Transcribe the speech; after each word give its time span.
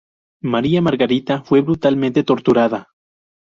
María 0.41 0.81
Margarita 0.81 1.43
fue 1.43 1.61
brutalmente 1.61 2.23
torturada. 2.23 2.87